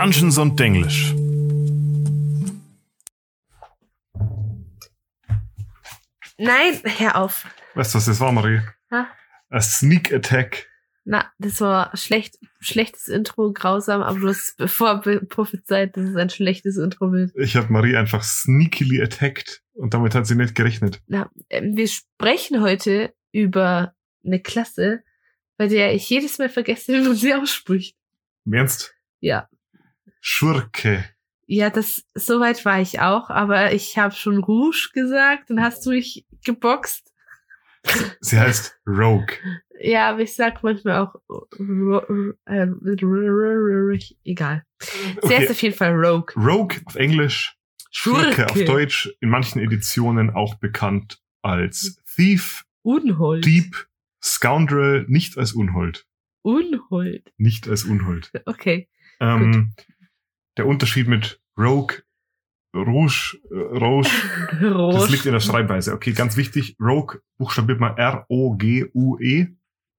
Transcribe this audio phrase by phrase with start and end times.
[0.00, 1.12] Dungeons und Denglisch.
[6.38, 7.44] Nein, hör auf.
[7.74, 8.60] Weißt du, was das war, Marie?
[8.92, 9.08] Ha?
[9.50, 10.68] A Sneak Attack.
[11.04, 16.30] Na, das war schlecht, schlechtes Intro, grausam, aber du hast bevor prophezeit, dass es ein
[16.30, 17.32] schlechtes Intro wird.
[17.34, 21.02] Ich habe Marie einfach sneakily attacked und damit hat sie nicht gerechnet.
[21.08, 25.02] Na, ähm, wir sprechen heute über eine Klasse,
[25.56, 27.96] bei der ich jedes Mal vergesse, wie man sie ausspricht.
[28.46, 28.94] Im Ernst?
[29.18, 29.48] Ja.
[30.20, 31.04] Schurke.
[31.46, 35.90] Ja, das soweit war ich auch, aber ich habe schon Rouge gesagt und hast du
[35.90, 37.12] mich geboxt.
[38.20, 39.34] Sie heißt Rogue.
[39.80, 41.14] Ja, aber ich sag manchmal auch
[41.58, 42.68] äh,
[44.24, 44.64] egal.
[45.22, 46.34] Sie heißt auf jeden Fall Rogue.
[46.36, 47.56] Rogue auf Englisch,
[47.90, 48.64] Schurke auf.
[48.64, 53.44] Deutsch, in manchen Editionen auch bekannt als Thief, Unhold.
[53.44, 53.88] Dieb,
[54.22, 56.06] Scoundrel, nicht als Unhold.
[56.42, 57.32] Unhold.
[57.36, 58.32] Nicht als Unhold.
[58.44, 58.88] Okay.
[59.20, 59.74] Ähm,
[60.58, 62.02] der Unterschied mit Rogue,
[62.74, 63.54] Rouge, äh,
[64.66, 65.94] Rouge, das liegt in der Schreibweise.
[65.94, 66.76] Okay, ganz wichtig.
[66.80, 69.48] Rogue buchstabiert man R-O-G-U-E,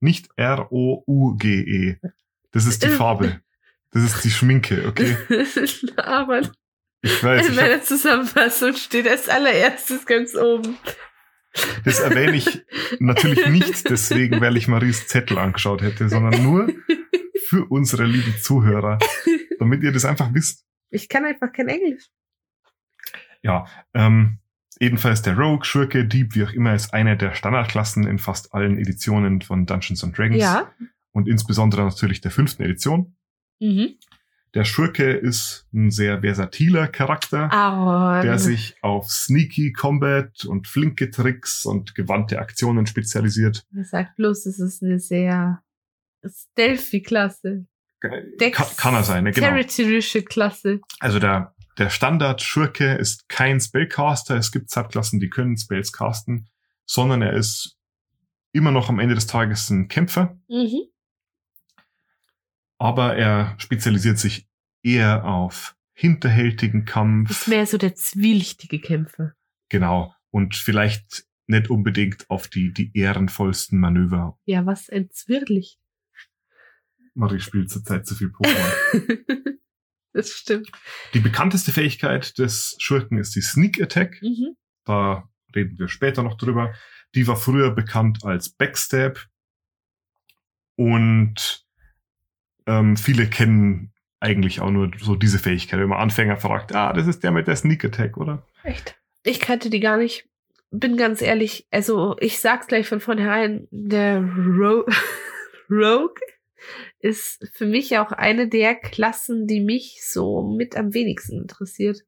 [0.00, 1.96] nicht R-O-U-G-E.
[2.52, 3.40] Das ist die Farbe.
[3.92, 5.16] Das ist die Schminke, okay?
[5.96, 6.42] aber
[7.02, 10.76] Ich weiß, in meiner Zusammenfassung steht als allererstes ganz oben.
[11.84, 12.62] das erwähne ich
[13.00, 16.68] natürlich nicht deswegen, weil ich Maries Zettel angeschaut hätte, sondern nur
[17.50, 19.00] für unsere lieben Zuhörer,
[19.58, 20.64] damit ihr das einfach wisst.
[20.90, 22.08] Ich kann einfach kein Englisch.
[23.42, 24.38] Ja, ähm,
[24.78, 28.78] ebenfalls der Rogue, Schurke, Dieb, wie auch immer, ist eine der Standardklassen in fast allen
[28.78, 30.40] Editionen von Dungeons and Dragons.
[30.40, 30.70] Ja.
[31.10, 33.16] Und insbesondere natürlich der fünften Edition.
[33.58, 33.96] Mhm.
[34.54, 38.24] Der Schurke ist ein sehr versatiler Charakter, Aaron.
[38.24, 43.64] der sich auf Sneaky Combat und flinke Tricks und gewandte Aktionen spezialisiert.
[43.76, 45.62] Er sagt bloß, es ist eine sehr
[46.28, 47.66] stealthy-Klasse.
[48.00, 49.32] Ka kann er sein, ne?
[49.32, 49.48] genau.
[49.48, 50.80] Territorische Klasse.
[51.00, 54.36] Also der, der Standard-Schurke ist kein Spellcaster.
[54.36, 56.48] Es gibt Subklassen, die können Spells casten,
[56.86, 57.76] sondern er ist
[58.52, 60.86] immer noch am Ende des Tages ein Kämpfer, Mhm.
[62.78, 64.48] aber er spezialisiert sich
[64.82, 67.30] eher auf hinterhältigen Kampf.
[67.30, 69.34] Ist mehr so der zwielichtige Kämpfer.
[69.68, 70.14] Genau.
[70.30, 74.38] Und vielleicht nicht unbedingt auf die, die ehrenvollsten Manöver.
[74.46, 75.78] Ja, was ein Zwirrlicht.
[77.14, 79.58] Marie spielt zurzeit zu viel Pokémon.
[80.12, 80.70] das stimmt.
[81.14, 84.20] die bekannteste Fähigkeit des Schurken ist die Sneak Attack.
[84.22, 84.56] Mhm.
[84.84, 86.74] Da reden wir später noch drüber.
[87.14, 89.26] Die war früher bekannt als Backstab.
[90.76, 91.66] Und
[92.66, 95.80] ähm, viele kennen eigentlich auch nur so diese Fähigkeit.
[95.80, 98.46] Wenn man Anfänger fragt, ah, das ist der mit der Sneak Attack, oder?
[98.62, 98.96] Echt?
[99.22, 100.28] Ich kannte die gar nicht.
[100.70, 104.86] Bin ganz ehrlich, also ich sag's gleich von vornherein, der Ro
[105.70, 106.14] Rogue
[106.98, 112.02] ist für mich auch eine der Klassen, die mich so mit am wenigsten interessiert.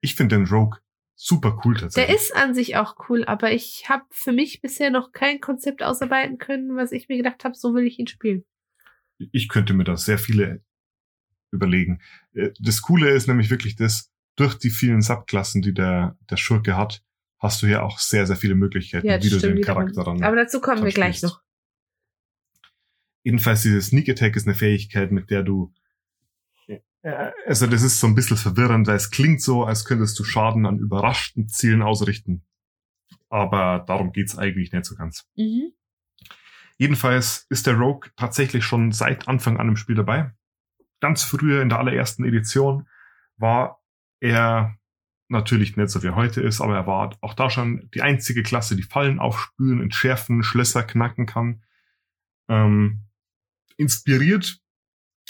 [0.00, 0.78] Ich finde den Rogue
[1.14, 2.16] super cool Der tatsächlich.
[2.16, 6.38] ist an sich auch cool, aber ich habe für mich bisher noch kein Konzept ausarbeiten
[6.38, 8.44] können, was ich mir gedacht habe, so will ich ihn spielen.
[9.18, 10.62] ich könnte mir da sehr viele
[11.52, 12.00] überlegen.
[12.34, 16.76] Äh, Das Coole ist nämlich wirklich das, durch die vielen Subklassen, die der, der Schurke
[16.76, 17.02] hat,
[17.38, 19.76] hast du hier auch sehr, sehr viele Möglichkeiten, Ja, wie du stimmt den wiederum.
[19.92, 20.22] Charakter dann.
[20.24, 21.40] Aber dazu kommen dann wir gleich noch.
[23.22, 25.72] Jedenfalls diese Sneak Attack ist eine Fähigkeit, mit der du
[27.02, 30.24] äh, also das ist so ein bisschen verwirrend, weil es klingt so, als könntest du
[30.24, 32.42] Schaden an überraschten Zielen ausrichten.
[33.28, 35.26] Aber darum geht's eigentlich nicht so ganz.
[35.36, 35.72] Mhm.
[36.78, 40.32] Jedenfalls ist der Rogue tatsächlich schon seit Anfang an im Spiel dabei.
[41.00, 42.88] Ganz früher in der allerersten Edition
[43.36, 43.80] war
[44.20, 44.76] er
[45.28, 48.42] natürlich nicht so wie er heute ist, aber er war auch da schon die einzige
[48.42, 51.62] Klasse, die Fallen aufspüren, entschärfen, Schlösser knacken kann.
[52.48, 53.06] Ähm,
[53.82, 54.58] inspiriert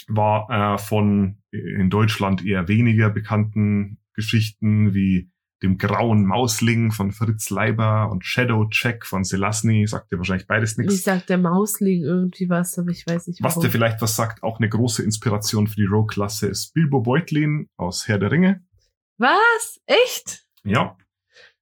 [0.07, 5.29] war er von in Deutschland eher weniger bekannten Geschichten wie
[5.61, 9.87] dem grauen Mausling von Fritz Leiber und Shadow Check von Selassie.
[9.87, 10.93] Sagt dir wahrscheinlich beides nichts.
[10.95, 13.63] Ich sag der Mausling irgendwie was, aber ich weiß nicht Was warum.
[13.63, 18.07] dir vielleicht was sagt, auch eine große Inspiration für die Rogue-Klasse ist Bilbo Beutlin aus
[18.09, 18.65] Herr der Ringe.
[19.17, 19.79] Was?
[19.85, 20.45] Echt?
[20.65, 20.97] Ja,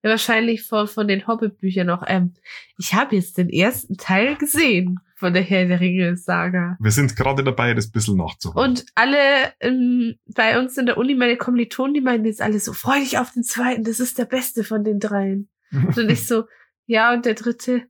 [0.04, 2.04] Ja, wahrscheinlich von, von den Hobbit-Büchern noch.
[2.08, 2.34] Ähm,
[2.78, 6.78] ich habe jetzt den ersten Teil gesehen von der Herr der Ringe-Saga.
[6.80, 8.72] wir sind gerade dabei, das bisschen nachzuholen.
[8.72, 12.74] Und alle ähm, bei uns in der Uni, meine Kommilitonen, die meinen jetzt alle so,
[12.74, 15.50] freu dich auf den zweiten, das ist der beste von den dreien.
[15.72, 16.46] Und ich so,
[16.86, 17.84] ja, und der dritte,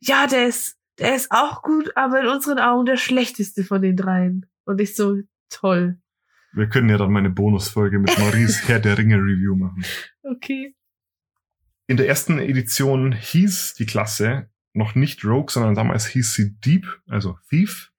[0.00, 3.96] ja, der ist, der ist auch gut, aber in unseren Augen der schlechteste von den
[3.96, 4.44] dreien.
[4.66, 5.16] Und ich so,
[5.48, 5.98] toll.
[6.52, 9.82] wir können ja dann mal eine Bonusfolge mit Maries Herr der Ringe Review machen.
[10.22, 10.74] Okay.
[11.86, 16.86] In der ersten Edition hieß die Klasse noch nicht Rogue, sondern damals hieß sie Dieb,
[17.08, 17.90] also Thief.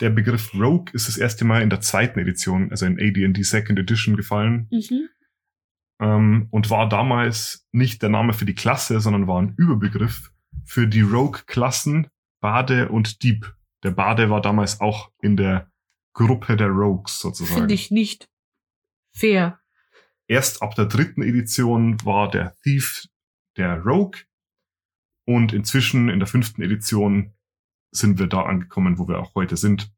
[0.00, 3.78] der Begriff Rogue ist das erste Mal in der zweiten Edition, also in AD&D Second
[3.78, 5.08] Edition gefallen Mhm.
[6.00, 10.32] ähm, und war damals nicht der Name für die Klasse, sondern war ein Überbegriff
[10.64, 12.08] für die Rogue-Klassen
[12.40, 13.54] Bade und Dieb.
[13.84, 15.70] Der Bade war damals auch in der
[16.14, 17.58] Gruppe der Rogues sozusagen.
[17.60, 18.28] Finde ich nicht
[19.14, 19.60] fair.
[20.26, 23.04] Erst ab der dritten Edition war der Thief
[23.56, 24.20] der Rogue
[25.24, 27.34] und inzwischen in der fünften Edition
[27.90, 29.90] sind wir da angekommen, wo wir auch heute sind.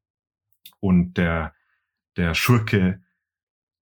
[0.81, 1.55] Und der,
[2.17, 3.03] der Schurke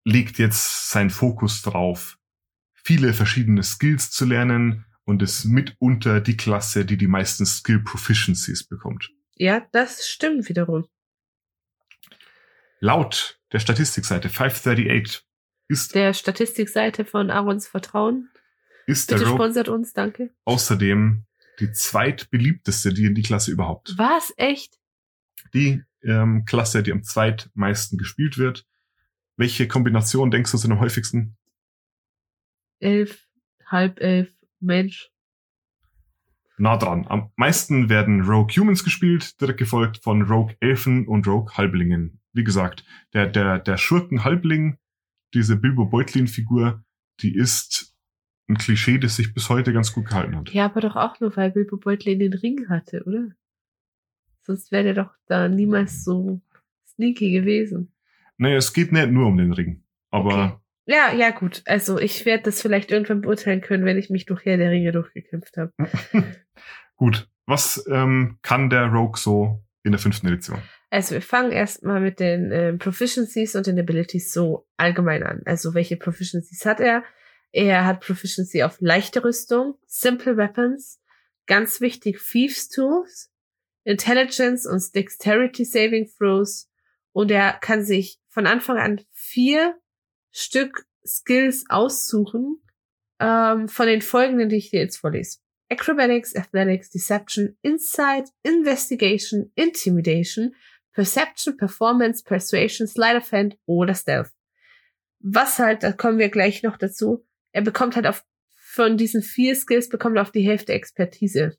[0.05, 2.19] legt jetzt seinen Fokus drauf,
[2.73, 8.65] viele verschiedene Skills zu lernen und ist mitunter die Klasse, die die meisten Skill Proficiencies
[8.65, 9.11] bekommt.
[9.37, 10.87] Ja, das stimmt wiederum.
[12.81, 15.25] Laut der Statistikseite 538
[15.69, 18.31] ist, Der Statistikseite von Aarons Vertrauen.
[18.87, 20.31] Ist der Bitte Rogue sponsert uns, danke.
[20.45, 21.25] außerdem
[21.61, 23.95] die zweitbeliebteste D&D-Klasse überhaupt.
[23.97, 24.33] Was?
[24.37, 24.79] Echt?
[25.53, 28.67] Die ähm, Klasse, die am zweitmeisten gespielt wird.
[29.37, 31.37] Welche Kombination denkst du sind am häufigsten?
[32.81, 33.27] Elf,
[33.67, 35.11] halb elf, Mensch.
[36.57, 37.07] Nah dran.
[37.09, 42.21] Am meisten werden Rogue Humans gespielt, direkt gefolgt von Rogue Elfen und Rogue Halblingen.
[42.33, 44.79] Wie gesagt, der, der, der Schurken-Halbling,
[45.35, 46.85] diese Bilbo Beutlin-Figur,
[47.21, 47.94] die ist
[48.49, 50.51] ein Klischee, das sich bis heute ganz gut gehalten hat.
[50.51, 53.29] Ja, aber doch auch nur, weil Bilbo Beutlin den Ring hatte, oder?
[54.43, 56.41] Sonst wäre der doch da niemals so
[56.87, 57.93] sneaky gewesen.
[58.37, 59.83] Naja, es geht nicht nur um den Ring.
[60.11, 61.63] Aber Ja, ja, gut.
[61.65, 64.93] Also ich werde das vielleicht irgendwann beurteilen können, wenn ich mich durch Herr der Ringe
[64.93, 65.73] durchgekämpft habe.
[66.97, 67.29] gut.
[67.47, 70.59] Was ähm, kann der Rogue so in der fünften Edition?
[70.91, 75.43] Also wir fangen erstmal mit den ähm, Proficiencies und den Abilities so allgemein an.
[75.45, 77.03] Also welche Proficiencies hat er?
[77.55, 81.01] Er hat Proficiency auf leichte Rüstung, Simple Weapons,
[81.47, 83.31] ganz wichtig Thieves Tools,
[83.85, 86.69] Intelligence und Dexterity Saving Throws
[87.13, 89.79] und er kann sich von Anfang an vier
[90.33, 92.61] Stück Skills aussuchen
[93.21, 95.39] ähm, von den folgenden, die ich dir jetzt vorlese.
[95.69, 100.57] Acrobatics, Athletics, Deception, Insight, Investigation, Intimidation,
[100.93, 104.33] Perception, Performance, Persuasion, Sleight of Hand oder Stealth.
[105.21, 107.25] Was halt, da kommen wir gleich noch dazu,
[107.55, 108.25] er bekommt halt auf,
[108.55, 111.57] von diesen vier Skills bekommt er auf die Hälfte Expertise.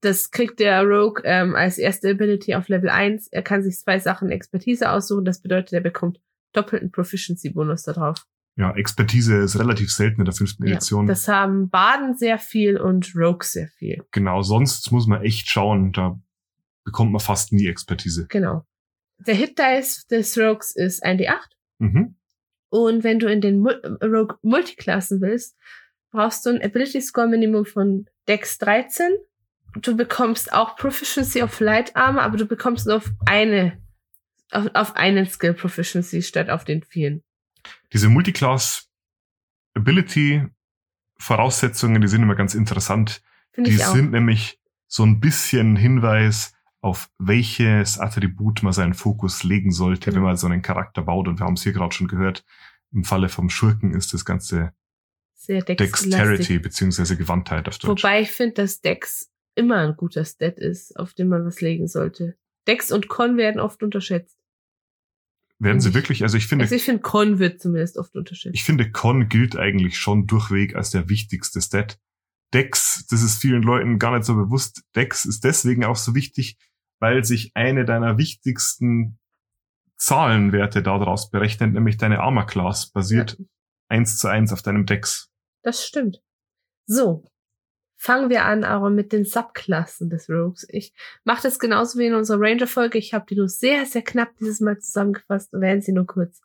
[0.00, 3.28] Das kriegt der Rogue ähm, als erste Ability auf Level 1.
[3.28, 5.24] Er kann sich zwei Sachen Expertise aussuchen.
[5.24, 6.20] Das bedeutet, er bekommt
[6.52, 8.24] doppelten Proficiency-Bonus da drauf.
[8.56, 11.06] Ja, Expertise ist relativ selten in der fünften Ja, Edition.
[11.06, 14.02] das haben Baden sehr viel und Rogue sehr viel.
[14.10, 16.18] genau, sonst muss man echt schauen, da
[16.84, 18.26] bekommt man fast nie Expertise.
[18.28, 18.64] Genau.
[19.26, 21.38] Der Hit Dice des Rogues ist 1d8.
[21.78, 22.16] Mhm.
[22.70, 25.56] Und wenn du in den Mul Rogue Multiklassen willst,
[26.10, 29.10] brauchst du ein Ability Score Minimum von Dex 13.
[29.76, 33.78] Du bekommst auch Proficiency auf Light Armor, aber du bekommst nur auf eine,
[34.50, 37.22] auf, auf einen Skill Proficiency statt auf den vielen.
[37.92, 38.88] Diese Multiclass
[39.74, 40.46] Ability
[41.18, 43.22] Voraussetzungen, die sind immer ganz interessant.
[43.52, 43.94] Finde Die ich auch.
[43.94, 50.22] sind nämlich so ein bisschen Hinweis auf welches Attribut man seinen Fokus legen sollte, wenn
[50.22, 51.26] man so einen Charakter baut.
[51.28, 52.44] Und wir haben es hier gerade schon gehört,
[52.92, 54.72] im Falle vom Schurken ist das ganze
[55.34, 58.02] Sehr Dex Dexterity beziehungsweise Gewandtheit auf Deutsch.
[58.02, 61.88] Wobei ich finde, dass Dex immer ein guter Stat ist, auf den man was legen
[61.88, 62.36] sollte.
[62.66, 64.38] Dex und Con werden oft unterschätzt.
[65.58, 68.54] Werden sie ich- wirklich, also ich finde, Also ich finde, Con wird zumindest oft unterschätzt.
[68.54, 71.98] Ich finde, Con gilt eigentlich schon durchweg als der wichtigste Stat.
[72.54, 74.82] Dex, das ist vielen Leuten gar nicht so bewusst.
[74.94, 76.56] Dex ist deswegen auch so wichtig,
[77.00, 79.18] weil sich eine deiner wichtigsten
[79.96, 83.44] Zahlenwerte daraus berechnet, nämlich deine Armor Class basiert Ja,
[83.88, 85.30] eins zu eins auf deinem Dex.
[85.62, 86.22] das stimmt.
[86.86, 87.24] So,
[87.96, 90.66] fangen wir an, aber mit den Subklassen des Rogues.
[90.70, 92.96] Ich mache das genauso wie in unserer Ranger-Folge.
[92.96, 96.40] Ich habe die nur sehr, sehr knapp dieses Mal zusammengefasst und werden sie nur kurz.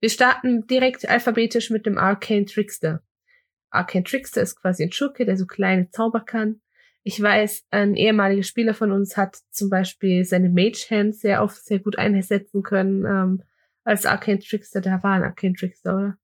[0.00, 3.02] Wir starten direkt alphabetisch mit dem Arcane Trickster.
[3.70, 6.60] Arcane Trickster ist quasi ein Schurke, der so kleine Zauber kann.
[7.04, 11.64] Ich weiß, ein ehemaliger Spieler von uns hat zum Beispiel seine Mage Hand sehr oft
[11.64, 13.42] sehr gut einsetzen können ähm,
[13.84, 14.80] als Arcane Trickster.
[14.80, 16.18] Der war ein Arcane Trickster, oder?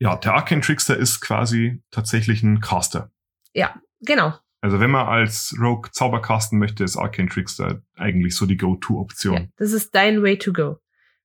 [0.00, 3.10] Ja, der Arcane Trickster ist quasi tatsächlich ein Caster.
[3.54, 4.34] Ja, genau.
[4.60, 9.34] Also wenn man als Rogue Zauber casten möchte, ist Arcane Trickster eigentlich so die Go-To-Option.
[9.34, 10.78] Ja, das ist dein Way to go.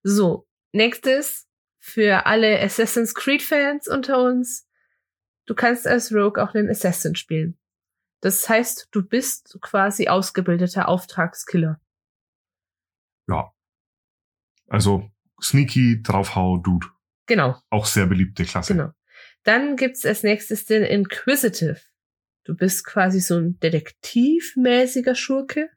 [0.04, 1.48] So, nächstes
[1.80, 4.66] für alle Assassin's Creed Fans unter uns.
[5.50, 7.58] Du kannst als Rogue auch den Assassin spielen.
[8.22, 11.82] Das heißt, du bist quasi ausgebildeter Auftragskiller.
[13.28, 13.52] ja.
[14.68, 15.10] Also
[15.42, 16.86] Sneaky, Draufhau, Dude.
[17.26, 18.74] Genau, Auch sehr beliebte Klasse.
[18.74, 18.92] genau.
[19.44, 21.80] Dann gibt's als nächstes den Inquisitive.
[22.44, 25.70] Du bist quasi so ein detektivmäßiger Schurke.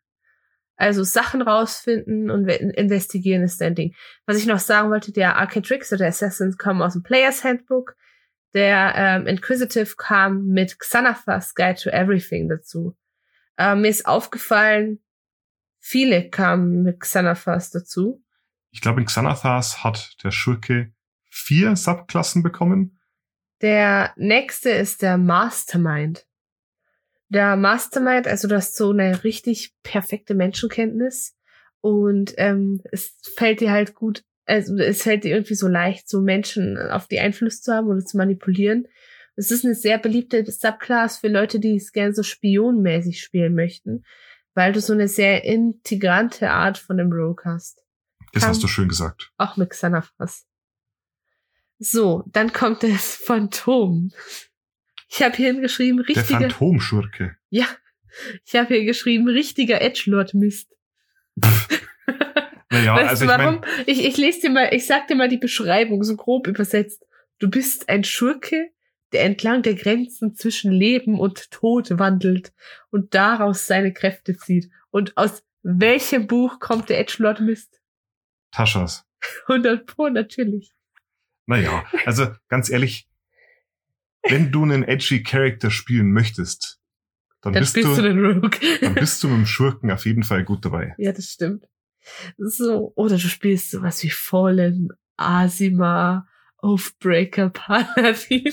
[0.76, 3.94] Also Sachen rausfinden und investigieren ist dein Ding.
[4.26, 7.96] Was ich noch sagen wollte, der Arcatrix oder Assassins kommen aus dem Players Handbook.
[8.54, 12.96] Der ähm, Inquisitive kam mit Xanathas Guide to Everything dazu.
[13.56, 15.02] Ähm, mir ist aufgefallen,
[15.78, 18.22] viele kamen mit Xanathas dazu.
[18.70, 20.92] Ich glaube, in Xanathas hat der Schurke
[21.30, 22.98] vier Subklassen bekommen.
[23.62, 26.26] Der nächste ist der Mastermind.
[27.28, 31.34] Der Mastermind, also du hast so eine richtig perfekte Menschenkenntnis
[31.80, 36.20] und ähm, es fällt dir halt gut, also es fällt dir irgendwie so leicht, so
[36.20, 38.86] Menschen auf die Einfluss zu haben oder zu manipulieren.
[39.34, 44.04] Es ist eine sehr beliebte Subclass für Leute, die es gerne so spionmäßig spielen möchten,
[44.54, 47.82] weil du so eine sehr integrante Art von dem Rogue hast.
[48.34, 49.32] Das hast du schön gesagt.
[49.38, 50.46] Auch mit Xanathas.
[51.78, 54.12] So, dann kommt das Phantom.
[55.08, 56.38] Ich habe hier hingeschrieben, richtiger...
[56.38, 57.36] Der Phantomschurke.
[57.48, 57.66] Ja,
[58.44, 60.76] ich habe hier geschrieben, richtiger Edgelord-Mist.
[62.72, 63.54] naja, weißt also du warum?
[63.54, 63.84] Ich, mein...
[63.86, 67.06] ich, ich lese dir mal, ich sag dir mal die Beschreibung, so grob übersetzt.
[67.38, 68.70] Du bist ein Schurke,
[69.12, 72.52] der entlang der Grenzen zwischen Leben und Tod wandelt
[72.90, 74.70] und daraus seine Kräfte zieht.
[74.90, 77.80] Und aus welchem Buch kommt der Edgelord Mist?
[78.50, 79.04] Taschas.
[79.48, 80.72] 100 Pro, natürlich.
[81.46, 83.08] Naja, also ganz ehrlich,
[84.22, 86.80] wenn du einen edgy Character spielen möchtest,
[87.40, 88.48] dann, dann bist, du, du
[88.80, 90.94] dann bist du mit dem Schurken auf jeden Fall gut dabei.
[90.96, 91.66] Ja, das stimmt.
[92.36, 96.26] So, oder du spielst sowas wie Fallen, Asima,
[96.58, 98.52] Oathbreaker, Paladin.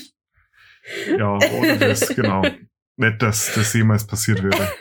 [1.17, 2.43] Ja, oder das, genau.
[2.97, 4.71] Nicht, dass das jemals passiert wäre.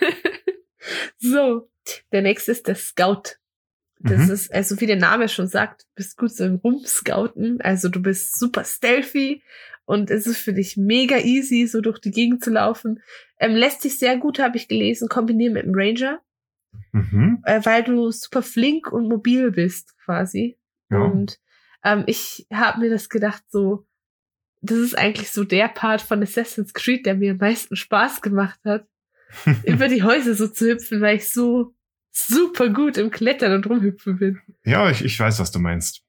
[1.17, 1.69] so,
[2.11, 3.37] der nächste ist der Scout.
[4.01, 4.33] Das mhm.
[4.33, 7.61] ist, also wie der Name schon sagt, bist gut so im Rumscouten.
[7.61, 9.43] Also du bist super stealthy
[9.85, 13.01] und es ist für dich mega easy, so durch die Gegend zu laufen.
[13.39, 16.21] Ähm, lässt sich sehr gut, habe ich gelesen, kombinieren mit dem Ranger.
[16.91, 17.41] Mhm.
[17.45, 20.57] Äh, weil du super flink und mobil bist, quasi.
[20.89, 20.99] Ja.
[20.99, 21.39] Und
[21.83, 23.87] ähm, ich habe mir das gedacht, so,
[24.61, 28.59] das ist eigentlich so der Part von Assassin's Creed, der mir am meisten Spaß gemacht
[28.65, 28.87] hat,
[29.65, 31.73] über die Häuser so zu hüpfen, weil ich so
[32.11, 34.41] super gut im Klettern und rumhüpfen bin.
[34.65, 36.03] Ja, ich, ich weiß, was du meinst.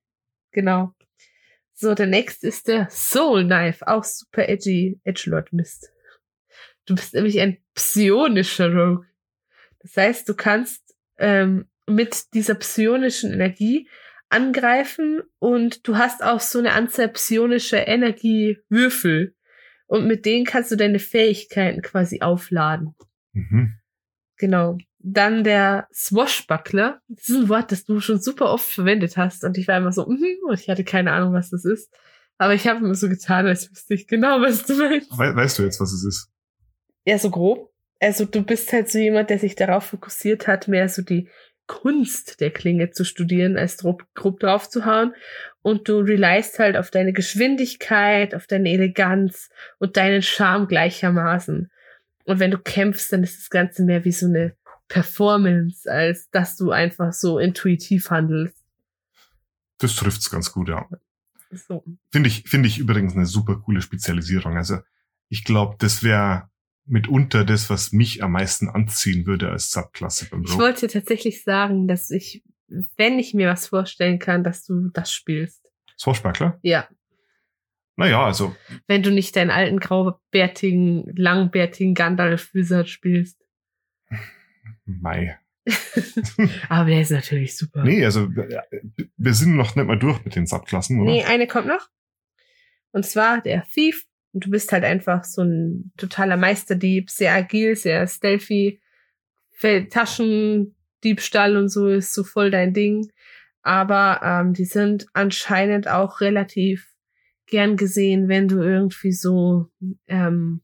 [0.52, 0.94] Genau.
[1.74, 5.92] So, der nächste ist der Soul Knife, auch super edgy Edgelord Mist.
[6.84, 9.06] Du bist nämlich ein psionischer Rogue.
[9.80, 13.88] Das heißt, du kannst ähm, mit dieser psionischen Energie
[14.28, 19.34] angreifen und du hast auch so eine Anzahl psionischer Energiewürfel.
[19.86, 22.94] Und mit denen kannst du deine Fähigkeiten quasi aufladen.
[23.32, 23.74] Mhm.
[24.36, 24.78] Genau.
[24.98, 27.00] Dann der Swashbuckler.
[27.08, 29.42] Das ist ein Wort, das du schon super oft verwendet hast.
[29.42, 31.92] Und ich war immer so, mm und ich hatte keine Ahnung, was das ist.
[32.38, 35.10] Aber ich habe immer so getan, als wüsste ich genau, was du meinst.
[35.10, 36.30] We weißt du jetzt, was es ist?
[37.04, 37.69] Ja, so grob.
[38.00, 41.28] Also du bist halt so jemand, der sich darauf fokussiert hat, mehr so die
[41.66, 45.14] Kunst der Klinge zu studieren, als grob, grob drauf zu hauen.
[45.62, 51.70] Und du relyst halt auf deine Geschwindigkeit, auf deine Eleganz und deinen Charme gleichermaßen.
[52.24, 54.56] Und wenn du kämpfst, dann ist das Ganze mehr wie so eine
[54.88, 58.56] Performance, als dass du einfach so intuitiv handelst.
[59.78, 60.88] Das trifft's ganz gut, ja.
[61.52, 61.84] So.
[62.10, 64.56] Finde ich, finde ich übrigens eine super coole Spezialisierung.
[64.56, 64.78] Also
[65.28, 66.49] ich glaube, das wäre
[66.90, 70.52] mitunter das, was mich am meisten anziehen würde als Subklasse beim Rogue.
[70.52, 72.44] Ich wollte tatsächlich sagen, dass ich,
[72.96, 75.66] wenn ich mir was vorstellen kann, dass du das spielst.
[75.98, 76.58] Swashbuckler?
[76.62, 76.88] Ja.
[77.96, 78.56] Naja, also.
[78.86, 83.38] Wenn du nicht deinen alten graubärtigen, langbärtigen Gandalf-Wizard spielst.
[84.84, 85.38] Mai.
[86.68, 87.84] Aber der ist natürlich super.
[87.84, 91.10] Nee, also wir sind noch nicht mal durch mit den Subklassen, oder?
[91.10, 91.88] Nee, eine kommt noch.
[92.92, 94.06] Und zwar der Thief.
[94.32, 98.80] Und du bist halt einfach so ein totaler Meisterdieb, sehr agil, sehr stealthy.
[99.60, 103.10] Taschendiebstahl und so ist so voll dein Ding.
[103.62, 106.90] Aber ähm, die sind anscheinend auch relativ
[107.46, 109.66] gern gesehen, wenn du irgendwie so
[110.06, 110.62] ähm,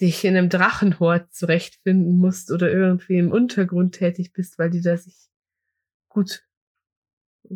[0.00, 4.96] dich in einem Drachenhort zurechtfinden musst oder irgendwie im Untergrund tätig bist, weil die da
[4.96, 5.28] sich
[6.08, 6.44] gut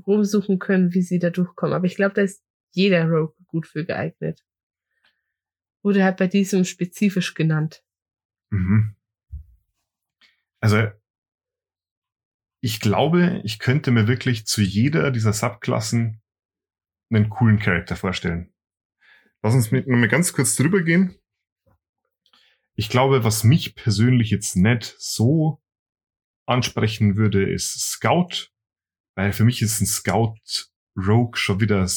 [0.07, 1.75] rumsuchen können, wie sie da durchkommen.
[1.75, 4.43] Aber ich glaube, da ist jeder Rogue gut für geeignet.
[5.83, 7.85] Wurde halt bei diesem spezifisch genannt.
[8.51, 8.95] Mhm.
[10.61, 10.89] Also,
[12.61, 16.23] ich glaube, ich könnte mir wirklich zu jeder dieser Subklassen
[17.11, 18.53] einen coolen Charakter vorstellen.
[19.43, 21.19] Lass uns mit, mal ganz kurz drüber gehen.
[22.75, 25.61] Ich glaube, was mich persönlich jetzt nicht so
[26.47, 28.51] ansprechen würde, ist Scout,
[29.17, 30.37] weil für mich ist ein Scout
[30.97, 31.89] Rogue schon wieder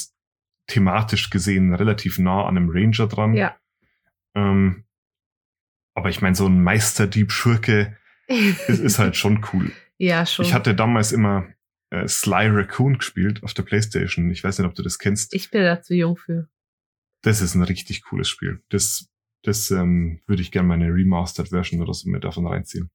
[0.67, 3.35] thematisch gesehen relativ nah an einem Ranger dran.
[3.35, 3.59] Ja.
[4.35, 4.83] Ähm,
[5.95, 9.71] aber ich meine, so ein Meisterdieb Schurke ist, ist halt schon cool.
[9.97, 10.45] Ja, schon.
[10.45, 11.47] Ich hatte damals immer
[11.89, 14.29] äh, Sly Raccoon gespielt auf der Playstation.
[14.31, 15.33] Ich weiß nicht, ob du das kennst.
[15.33, 16.49] ich bin da zu jung für.
[17.21, 18.61] Das ist ein richtig cooles Spiel.
[18.69, 19.09] Das,
[19.41, 22.91] das ähm, würde ich gerne meine Remastered Version oder so mit davon reinziehen.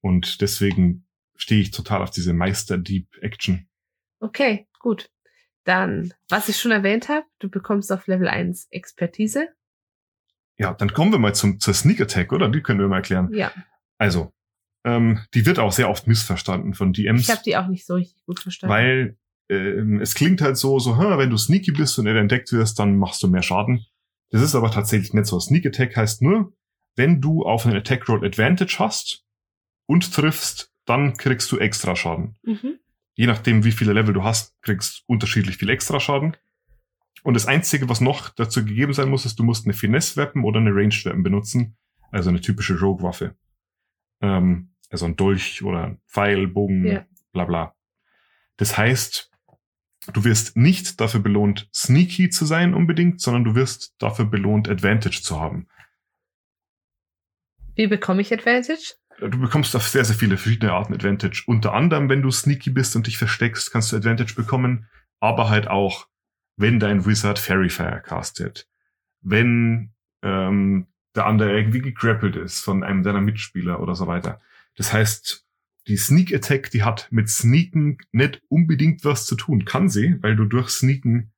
[0.00, 1.06] Und deswegen
[1.36, 3.68] stehe ich total auf diese Meister Deep Action.
[4.20, 5.10] Okay, gut.
[5.64, 9.48] Dann, was ich schon erwähnt habe, du bekommst auf Level 1 Expertise.
[10.60, 12.48] Ja, dann kommen wir mal zum, zur Sneak Attack, oder?
[12.50, 13.32] Die können wir mal erklären.
[13.32, 13.50] Ja,
[13.98, 14.30] Also,
[14.84, 17.22] ähm, die wird auch sehr oft missverstanden von DMs.
[17.22, 18.72] ich habe die auch nicht so richtig gut verstanden.
[18.74, 19.16] weil
[19.48, 22.96] ähm, es klingt halt so, so, "Hä, wenn du sneaky bist und entdeckt wirst, dann
[22.98, 23.84] machst du mehr Schaden.
[24.30, 25.40] Das ist aber tatsächlich nicht so.
[25.40, 26.52] Sneak Attack heißt nur,
[26.96, 29.24] wenn du auf einen Attack Roll Advantage hast
[29.86, 32.36] und triffst, dann kriegst du extra Schaden.
[32.44, 32.78] mhm.
[33.16, 36.36] Je nachdem, wie viele Level du hast, kriegst unterschiedlich viel extra Schaden.
[37.22, 40.60] Und das Einzige, was noch dazu gegeben sein muss, ist, du musst eine Finesse-Weapon oder
[40.60, 41.76] eine Ranged-Weapon benutzen.
[42.10, 43.36] Also eine typische Rogue-Waffe.
[44.20, 47.06] Ähm, also ein Dolch oder ein Pfeil, Bogen, Ja.
[47.32, 47.74] bla bla.
[48.56, 49.30] Das heißt,
[50.12, 55.20] du wirst nicht dafür belohnt, sneaky zu sein unbedingt, sondern du wirst dafür belohnt, Advantage
[55.22, 55.68] zu haben.
[57.76, 58.94] Wie bekomme ich Advantage?
[59.20, 61.44] Du bekommst auf sehr, sehr viele verschiedene Arten Advantage.
[61.46, 64.88] Unter anderem, wenn du sneaky bist und dich versteckst, kannst du Advantage bekommen,
[65.20, 66.06] aber halt auch,
[66.60, 68.68] wenn dein Wizard Fairy Fire castet.
[69.22, 74.40] Wenn ähm, der andere irgendwie gegrappelt ist von einem deiner Mitspieler oder so weiter.
[74.76, 75.46] Das heißt,
[75.86, 79.64] die Sneak Attack, die hat mit Sneaken nicht unbedingt was zu tun.
[79.64, 81.32] Kann sie, weil du durch Sneaken,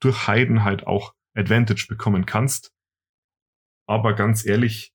[0.00, 2.72] durch Heiden halt auch Advantage bekommen kannst.
[3.86, 4.94] Aber ganz ehrlich,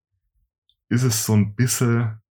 [0.90, 2.22] ist es so ein bisschen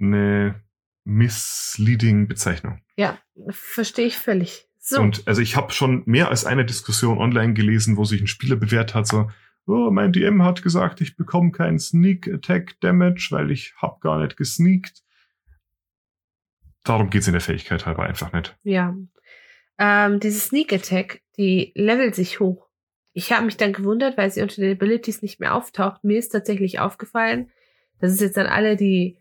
[0.00, 0.62] eine
[1.04, 2.82] misleading Bezeichnung.
[2.96, 3.18] Ja,
[3.50, 4.65] verstehe ich völlig.
[4.88, 8.28] So, Und also ich habe schon mehr als eine Diskussion online gelesen, wo sich ein
[8.28, 9.28] Spieler bewährt hat, so,
[9.66, 14.20] oh, mein DM hat gesagt, ich bekomme keinen Sneak Attack Damage, weil ich hab gar
[14.20, 15.02] nicht gesneakt.
[16.84, 18.56] Darum geht's in der Fähigkeit halber einfach nicht.
[18.62, 18.96] ja.
[19.78, 22.68] Ähm, diese Sneak Attack, die levelt sich hoch.
[23.12, 26.04] Ich habe mich dann gewundert, weil sie unter den Abilities nicht mehr auftaucht.
[26.04, 27.50] Mir ist tatsächlich aufgefallen,
[27.98, 29.18] das ist jetzt an alle, die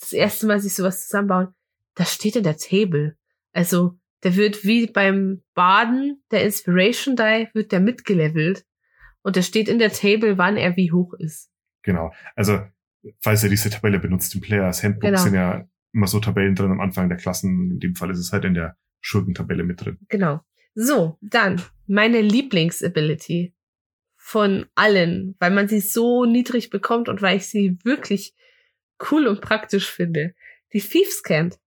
[0.00, 1.54] das erste Mal sich sowas zusammenbauen,
[1.94, 3.16] das steht in der Table.
[3.52, 8.64] Also, der wird wie beim Baden, der Inspiration Die, wird der mitgelevelt.
[9.22, 11.50] Und der steht in der Table, wann er wie hoch ist.
[11.82, 12.12] Genau.
[12.34, 12.60] Also,
[13.20, 15.22] falls ihr diese Tabelle benutzt im Players Handbook, Genau.
[15.22, 17.70] sind ja immer so Tabellen drin am Anfang der Klassen.
[17.72, 19.98] In dem Fall ist es halt in der Schurkentabelle mit drin.
[20.08, 20.40] Genau.
[20.74, 23.54] So, dann meine Lieblingsability
[24.16, 28.34] von allen, weil man sie so niedrig bekommt und weil ich sie wirklich
[29.10, 30.34] cool und praktisch finde.
[30.72, 31.58] Die Thieves Cant.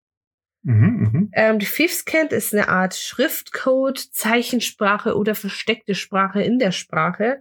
[0.67, 1.31] Mhm, mhm.
[1.31, 7.39] Ähm, die Thieves Cant ist eine Art Schriftcode, Zeichensprache oder versteckte Sprache in der Sprache,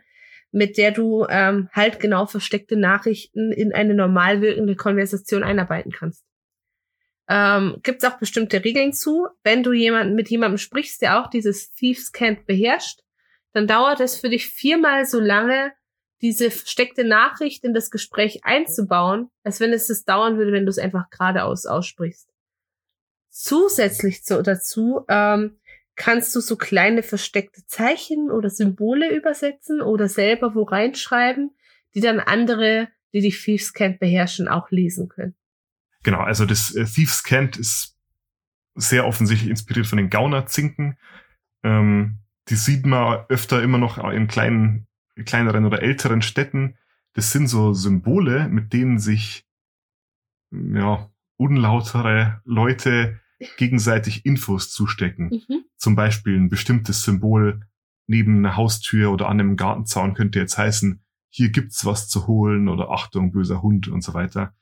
[0.52, 6.24] mit der du ähm, halt genau versteckte Nachrichten in eine normal wirkende Konversation einarbeiten kannst.
[7.28, 9.26] Ähm, Gibt es auch bestimmte Regeln zu.
[9.42, 13.00] Wenn du jemanden mit jemandem sprichst, der auch dieses Thieves Cant beherrscht,
[13.52, 15.72] dann dauert es für dich viermal so lange,
[16.22, 20.70] diese versteckte Nachricht in das Gespräch einzubauen, als wenn es das dauern würde, wenn du
[20.70, 22.30] es einfach geradeaus aussprichst.
[23.38, 25.58] Zusätzlich zu, dazu ähm,
[25.94, 31.50] kannst du so kleine versteckte Zeichen oder Symbole übersetzen oder selber wo reinschreiben,
[31.94, 35.34] die dann andere, die die Thieves Cant beherrschen, auch lesen können.
[36.02, 37.98] Genau, also das äh, Thieves Cant ist
[38.74, 40.96] sehr offensichtlich inspiriert von den Gaunerzinken.
[41.62, 44.86] Ähm, die sieht man öfter immer noch in kleinen,
[45.26, 46.78] kleineren oder älteren Städten.
[47.12, 49.44] Das sind so Symbole, mit denen sich
[50.50, 53.20] ja, unlautere Leute
[53.56, 55.44] gegenseitig Infos zustecken.
[55.48, 55.64] Mhm.
[55.76, 57.60] Zum Beispiel ein bestimmtes Symbol
[58.06, 62.68] neben einer Haustür oder an einem Gartenzaun könnte jetzt heißen, hier gibt's was zu holen
[62.68, 64.54] oder Achtung, böser Hund und so weiter.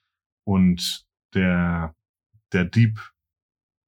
[0.45, 1.95] Und der,
[2.53, 3.01] der Dieb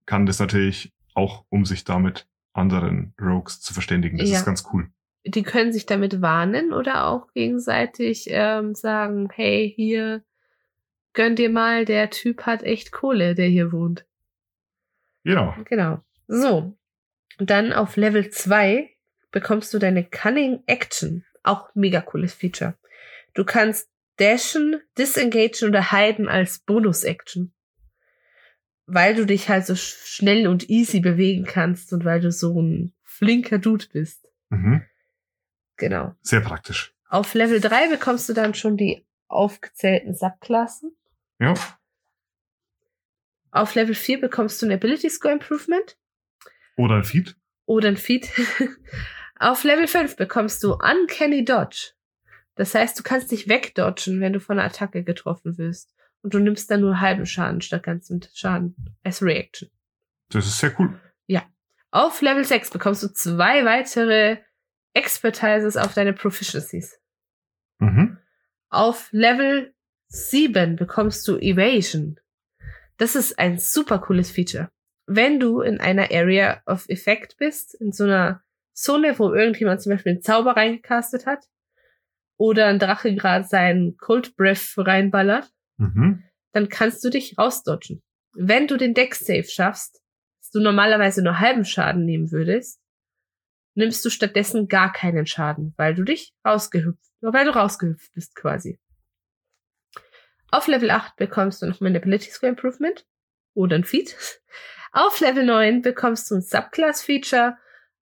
[0.04, 4.18] kann das natürlich auch, um sich damit anderen Rogues zu verständigen.
[4.18, 4.38] Das Ja.
[4.38, 4.90] ist ganz cool.
[5.24, 10.22] Die können sich damit warnen oder auch gegenseitig ähm, sagen, hey, hier,
[11.14, 14.06] gönn dir mal, der Typ hat echt Kohle, der hier wohnt.
[15.26, 15.54] Genau.
[15.68, 16.00] Genau.
[16.28, 16.76] So.
[17.38, 18.90] Und dann auf Level 2
[19.32, 21.24] bekommst du deine Cunning Action.
[21.42, 22.74] Auch mega cooles Feature.
[23.34, 27.52] Du kannst dashen, disengagen oder hiden als Bonus-Action.
[28.86, 32.60] Weil du dich halt so sch- schnell und easy bewegen kannst und weil du so
[32.62, 34.26] ein flinker Dude bist.
[34.48, 34.82] Mhm.
[35.76, 36.14] Genau.
[36.22, 36.94] Sehr praktisch.
[37.08, 40.96] Auf Level 3 bekommst du dann schon die aufgezählten Subklassen.
[41.40, 41.54] Ja.
[43.50, 45.96] Auf Level 4 bekommst du ein Ability Score Improvement.
[46.76, 47.36] Oder ein Feed.
[47.66, 48.28] oder ein Feed.
[49.38, 51.92] Auf Level 5 bekommst du Uncanny Dodge.
[52.54, 55.94] Das heißt, du kannst dich wegdodgen, wenn du von einer Attacke getroffen wirst.
[56.22, 59.70] und du nimmst dann nur halben Schaden statt ganzem Schaden als Reaction.
[60.30, 60.98] Das ist sehr cool.
[61.92, 64.38] Auf Level 6 bekommst du zwei weitere
[64.92, 67.00] Expertises auf deine Proficiencies.
[67.78, 68.18] Mhm.
[68.68, 69.74] Auf Level
[70.08, 72.20] 7 bekommst du Evasion.
[72.98, 74.70] Das ist ein super cooles Feature.
[75.06, 78.42] Wenn du in einer Area of Effect bist, in so einer
[78.74, 81.44] Zone, wo irgendjemand zum Beispiel einen Zauber reingecastet hat,
[82.38, 86.22] oder ein Drache gerade seinen Cold Breath reinballert, Mhm.
[86.52, 88.02] dann kannst du dich rausdodgen.
[88.34, 90.02] Wenn du den Deck Save schaffst,
[90.40, 92.80] dass du normalerweise nur halben Schaden nehmen würdest,
[93.74, 98.78] nimmst du stattdessen gar keinen Schaden, weil du dich rausgehüpft, weil du rausgehüpft bist quasi.
[100.50, 103.06] Auf Level 8 bekommst du noch mal ein Ability Score Improvement
[103.54, 104.16] oder ein Feat.
[104.92, 107.56] Auf Level 9 bekommst du ein Subclass Feature.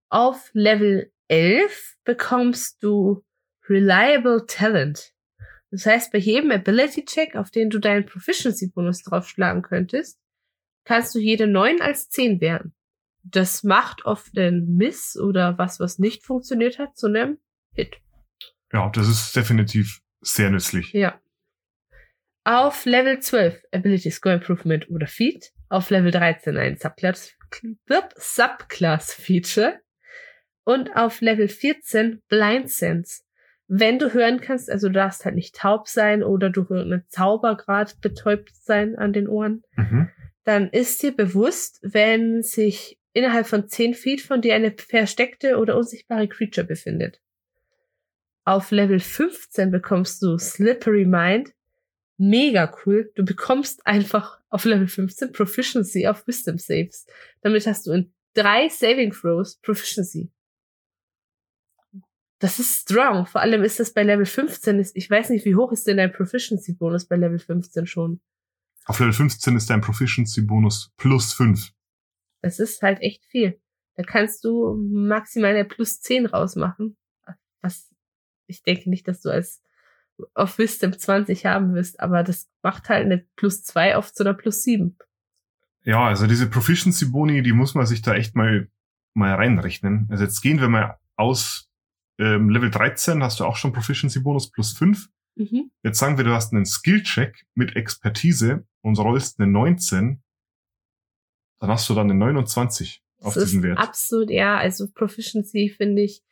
[0.09, 3.24] Auf Level 11 bekommst du
[3.68, 5.12] Reliable Talent.
[5.70, 10.20] Das heißt, bei jedem Ability Check, auf den du deinen Proficiency Bonus draufschlagen könntest,
[10.85, 12.74] kannst du jede 9 als 10 werten.
[13.22, 17.38] Das macht oft einen Miss oder was, was nicht funktioniert hat, zu einem
[17.72, 17.96] Hit.
[18.72, 20.92] Ja, das ist definitiv sehr nützlich.
[20.92, 21.20] Ja.
[22.44, 25.52] Auf Level 12 Ability Score Improvement oder Feat.
[25.68, 27.33] Auf Level 13 ein Subclass,
[28.16, 29.81] Subclass Feature.
[30.64, 33.22] Und auf Level 14 Blind Sense.
[33.68, 37.57] Wenn du hören kannst, also du darfst halt nicht taub sein oder durch irgendeinen Zauber
[37.57, 40.11] gerade betäubt sein an den Ohren, Mhm.
[40.44, 45.76] dann ist dir bewusst, wenn sich innerhalb von 10 Feet von dir eine versteckte oder
[45.76, 47.20] unsichtbare Creature befindet.
[48.44, 51.52] Auf Level 15 bekommst du Slippery Mind.
[52.18, 53.11] Mega cool.
[53.14, 57.07] Du bekommst einfach auf Level 15 Proficiency auf Wisdom Saves.
[57.40, 60.31] Damit hast du in drei Saving Throws Proficiency.
[62.38, 63.27] Das ist strong.
[63.27, 64.79] Vor allem ist das bei Level 15.
[64.79, 68.20] Ist, ich weiß nicht, wie hoch ist denn dein Proficiency Bonus bei Level 15 schon?
[68.87, 71.72] Auf Level 15 ist dein Proficiency-Bonus plus 5.
[72.40, 73.61] Das ist halt echt viel.
[73.94, 76.96] Da kannst du maximal eine plus 10 rausmachen.
[77.61, 77.92] Was
[78.48, 79.62] ich denke nicht, dass du als
[80.35, 84.35] auf Wisdom 20 haben wirst, aber das macht halt eine plus 2 auf zu einer
[84.35, 84.96] plus 7.
[85.85, 88.68] Ja, also diese Proficiency-Boni, die muss man sich da echt mal,
[89.14, 90.07] mal reinrechnen.
[90.11, 91.68] Also jetzt gehen wir mal aus
[92.18, 95.09] ähm, Level 13 hast du auch schon Proficiency-Bonus plus 5.
[95.35, 95.70] Mhm.
[95.83, 100.22] Jetzt sagen wir, du hast einen Skill-Check mit Expertise und rollst eine 19.
[101.59, 103.79] Dann hast du dann eine 29 auf Das diesen ist Wert.
[103.79, 106.22] absolut, ja, also Proficiency, finde ich,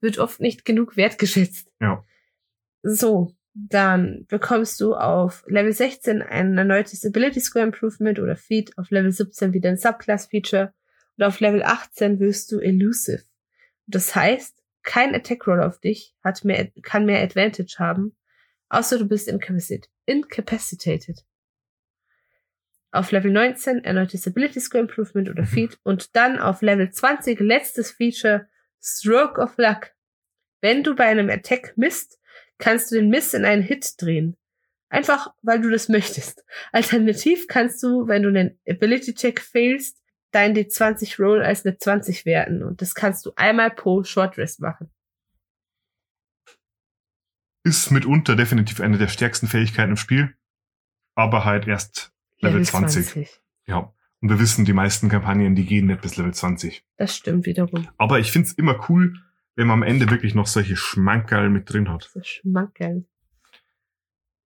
[0.00, 1.70] wird oft nicht genug wertgeschätzt.
[1.80, 2.04] Ja.
[2.88, 8.90] So, dann bekommst du auf Level 16 ein erneutes Ability Score Improvement oder Feat, auf
[8.90, 10.72] Level 17 wieder ein Subclass Feature
[11.16, 13.24] und auf Level 18 wirst du Elusive.
[13.86, 18.16] Das heißt, kein Attack Roll auf dich hat mehr, kann mehr Advantage haben,
[18.68, 21.24] außer du bist incapacit incapacitated.
[22.92, 25.46] Auf Level 19 erneutes Ability Score Improvement oder Mhm.
[25.46, 28.46] Feat und dann auf Level 20 letztes Feature
[28.80, 29.90] Stroke of Luck.
[30.60, 32.20] Wenn du bei einem Attack misst,
[32.58, 34.36] kannst du den Miss in einen Hit drehen.
[34.88, 36.44] Einfach, weil du das möchtest.
[36.72, 42.26] Alternativ kannst du, wenn du einen Ability Check failst, dein D20 Roll als eine 20
[42.26, 42.62] werten.
[42.62, 44.90] Und das kannst du einmal pro Short Rest machen.
[47.64, 50.36] Ist mitunter definitiv eine der stärksten Fähigkeiten im Spiel.
[51.14, 53.40] Aber halt erst Level, 20.
[53.66, 53.92] Ja.
[54.20, 56.84] Und wir wissen, die meisten Kampagnen, die gehen nicht bis Level 20.
[56.96, 57.88] Das stimmt wiederum.
[57.96, 59.14] Aber ich find's immer cool,
[59.56, 62.10] wenn man am Ende wirklich noch solche Schmankerl mit drin hat.
[62.22, 63.06] Schmankeln.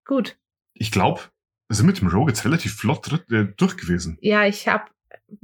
[0.05, 0.39] Gut.
[0.73, 1.21] Ich glaube,
[1.69, 4.19] wir sind mit dem Rogue jetzt relativ flott äh, durch gewesen.
[4.21, 4.91] Ja, ich habe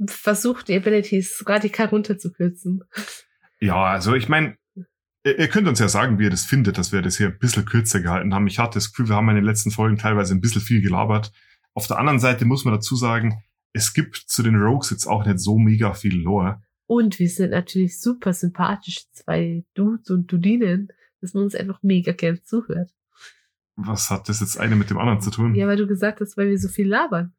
[0.07, 2.83] versucht, die Abilities radikal runterzukürzen.
[3.59, 4.57] Ja, also ich meine,
[5.25, 7.39] ihr ihr könnt uns ja sagen, wie ihr das findet, dass wir das hier ein
[7.39, 8.47] bisschen kürzer gehalten haben.
[8.47, 11.31] Ich hatte das Gefühl, wir haben in den letzten Folgen teilweise ein bisschen viel gelabert.
[11.73, 15.25] Auf der anderen Seite muss man dazu sagen, es gibt zu den Rogues jetzt auch
[15.25, 16.61] nicht so mega viel Lore.
[16.87, 20.87] Und wir sind natürlich super sympathisch, zwei Dudes und Dudinen,
[21.21, 22.91] dass man uns einfach mega gern zuhört.
[23.75, 25.53] Was hat das jetzt eine mit dem anderen zu tun?
[25.53, 27.33] Ja, weil du gesagt hast, weil wir so viel labern.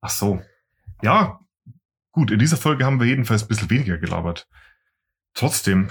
[0.00, 0.40] Ach so.
[1.02, 1.40] Ja,
[2.12, 4.48] gut, in dieser Folge haben wir jedenfalls ein bisschen weniger gelabert.
[5.34, 5.88] Trotzdem,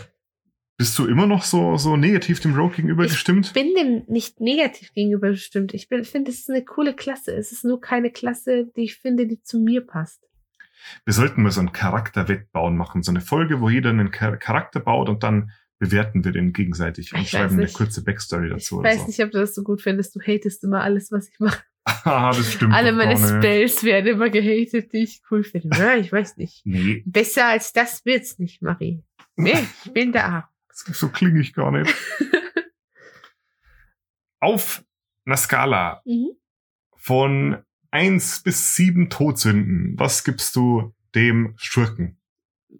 [0.78, 3.54] bist du immer noch so, so negativ dem Rogue gegenüber Ich gestimmt?
[3.54, 5.74] bin dem nicht negativ gegenüber bestimmt.
[5.74, 7.36] Ich finde, es ist eine coole Klasse.
[7.36, 10.24] Es ist nur keine Klasse, die ich finde, die zu mir passt.
[11.06, 13.04] Wir sollten mal so ein Charakterwettbauen machen.
[13.04, 17.14] So eine Folge, wo jeder einen Char Charakter baut und dann bewerten wir den gegenseitig
[17.14, 19.08] und Ich schreiben eine kurze Backstory Ich dazu oder weiß so.
[19.08, 20.16] nicht, ob du das so gut findest.
[20.16, 21.64] Du hatest immer alles, was ich mache.
[21.88, 22.74] Haha, das stimmt.
[22.74, 23.18] Alle meine.
[23.18, 25.76] Spells werden immer gehatet, die ich cool finde.
[25.78, 26.62] Ja, ich weiß nicht.
[26.66, 29.04] Nee, Besser als das wird's nicht, Marie.
[29.36, 30.50] Nee, ich bin da.
[30.72, 31.92] so klinge ich gar nicht.
[34.40, 34.84] Auf
[35.26, 36.32] einer Skala Mhm.
[36.98, 42.18] Von eins bis sieben Todsünden, was gibst du dem Schurken?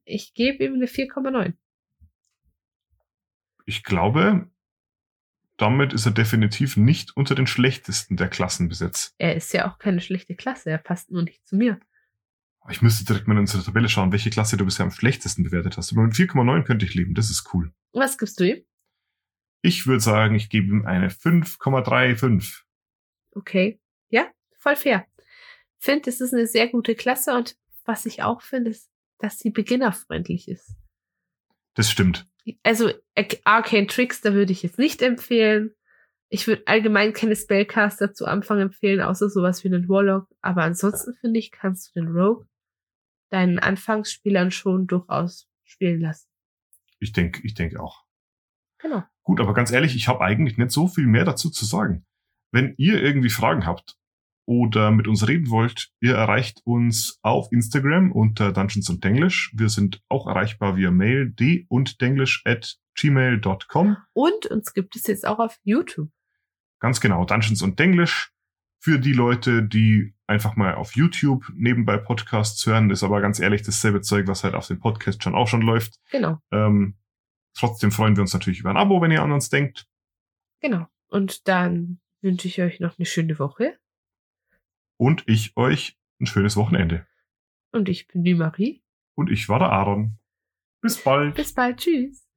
[0.06, 1.54] Ich gebe ihm eine 4,9.
[3.66, 4.50] Ich glaube,
[5.58, 9.14] damit ist er definitiv nicht unter den schlechtesten der Klassen besetzt.
[9.18, 11.80] Er ist ja auch keine schlechte Klasse, er passt nur nicht zu mir.
[12.70, 15.78] Ich müsste direkt mal in unsere Tabelle schauen, welche Klasse du bisher am schlechtesten bewertet
[15.78, 15.92] hast.
[15.92, 17.74] Aber mit 4,9 könnte ich leben, das ist cool.
[17.92, 18.64] Was gibst du ihm?
[19.64, 22.64] Ich würde sagen, ich gebe ihm eine 5,35.
[23.34, 23.81] Okay.
[24.62, 25.08] Voll fair.
[25.80, 29.50] Finde, es ist eine sehr gute Klasse und was ich auch finde, ist, dass sie
[29.50, 30.76] beginnerfreundlich ist.
[31.74, 32.28] Das stimmt.
[32.62, 32.92] Also
[33.44, 35.74] Arcane Tricks, da würde ich jetzt nicht empfehlen.
[36.30, 40.28] Ich würde allgemein keine Spellcaster zu Anfang empfehlen, außer sowas wie einen Warlock.
[40.42, 42.46] Aber ansonsten finde ich, kannst du den Rogue
[43.32, 46.28] deinen Anfangsspielern schon durchaus spielen lassen.
[47.00, 48.04] Ich denke, ich denke auch.
[48.78, 49.04] Genau.
[49.24, 52.06] Gut, aber ganz ehrlich, ich habe eigentlich nicht so viel mehr dazu zu sagen.
[52.52, 53.98] Wenn ihr irgendwie Fragen habt
[54.46, 59.52] oder mit uns reden wollt, ihr erreicht uns auf Instagram unter Dungeons und Denglish.
[59.56, 63.98] Wir sind auch erreichbar via Mail d und denglish at gmail.com.
[64.14, 66.10] Und uns gibt es jetzt auch auf YouTube.
[66.80, 68.32] Ganz genau, Dungeons und Denglish.
[68.84, 73.62] Für die Leute, die einfach mal auf YouTube nebenbei Podcasts hören, ist aber ganz ehrlich
[73.62, 76.00] dasselbe Zeug, was halt auf dem Podcast schon auch schon läuft.
[76.10, 76.40] Genau.
[76.52, 76.98] Ähm,
[77.54, 79.86] trotzdem freuen wir uns natürlich über ein Abo, wenn ihr an uns denkt.
[80.62, 80.88] Genau.
[81.10, 83.78] Und dann wünsche ich euch noch eine schöne Woche.
[85.02, 87.08] Und ich euch ein schönes Wochenende.
[87.72, 88.84] Und ich bin die Marie.
[89.16, 90.20] Und ich war der Aaron.
[90.80, 91.34] Bis bald.
[91.34, 91.78] Bis bald.
[91.78, 92.30] Tschüss.